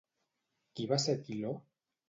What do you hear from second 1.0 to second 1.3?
ser